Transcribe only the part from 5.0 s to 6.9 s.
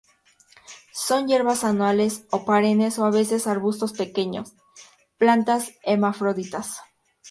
plantas hermafroditas.